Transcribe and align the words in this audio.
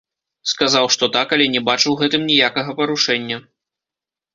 Сказаў, 0.53 0.85
што 0.95 1.09
так, 1.19 1.27
але 1.39 1.45
не 1.57 1.61
бачу 1.69 1.85
ў 1.91 1.95
гэтым 2.03 2.21
ніякага 2.33 2.69
парушэння. 2.85 3.37